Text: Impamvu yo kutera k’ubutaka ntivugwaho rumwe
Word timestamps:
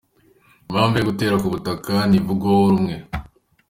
Impamvu 0.69 0.95
yo 0.97 1.05
kutera 1.09 1.35
k’ubutaka 1.41 1.93
ntivugwaho 2.09 2.61
rumwe 2.73 2.95